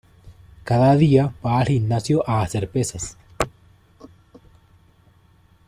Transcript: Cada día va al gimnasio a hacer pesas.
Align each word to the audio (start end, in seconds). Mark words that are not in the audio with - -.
Cada 0.65 0.95
día 0.95 1.31
va 1.45 1.59
al 1.59 1.67
gimnasio 1.67 2.27
a 2.27 2.41
hacer 2.41 2.67
pesas. 2.71 3.17